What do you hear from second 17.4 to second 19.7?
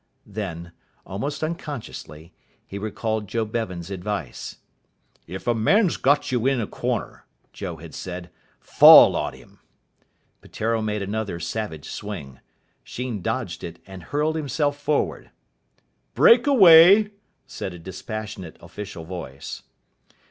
said a dispassionate official voice.